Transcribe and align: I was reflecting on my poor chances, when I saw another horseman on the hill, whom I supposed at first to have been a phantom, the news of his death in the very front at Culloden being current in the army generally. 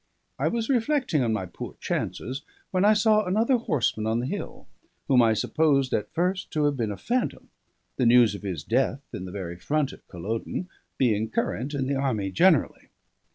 I 0.39 0.47
was 0.47 0.67
reflecting 0.67 1.21
on 1.23 1.31
my 1.31 1.45
poor 1.45 1.75
chances, 1.79 2.41
when 2.71 2.83
I 2.83 2.93
saw 2.93 3.23
another 3.23 3.57
horseman 3.57 4.07
on 4.07 4.17
the 4.19 4.25
hill, 4.25 4.65
whom 5.07 5.21
I 5.21 5.33
supposed 5.35 5.93
at 5.93 6.11
first 6.11 6.49
to 6.53 6.63
have 6.65 6.75
been 6.75 6.89
a 6.91 6.97
phantom, 6.97 7.51
the 7.97 8.07
news 8.07 8.33
of 8.33 8.41
his 8.41 8.63
death 8.63 9.01
in 9.13 9.25
the 9.25 9.31
very 9.31 9.57
front 9.57 9.93
at 9.93 10.07
Culloden 10.07 10.69
being 10.97 11.29
current 11.29 11.75
in 11.75 11.85
the 11.85 11.97
army 11.97 12.31
generally. 12.31 12.89